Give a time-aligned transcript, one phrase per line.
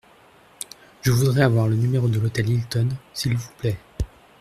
[1.03, 3.77] Je voudrais avoir le numéro de l’hôtel Hilton, s’il vous plait.